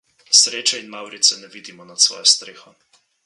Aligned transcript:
Sreče 0.37 0.79
in 0.83 0.89
mavrice 0.93 1.37
ne 1.43 1.51
vidimo 1.57 1.85
nad 1.91 2.05
svojo 2.09 2.25
streho. 2.35 2.75